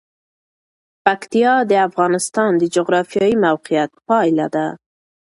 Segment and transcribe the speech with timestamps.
[1.03, 4.67] پکتیا د افغانستان د جغرافیایي موقیعت پایله ده.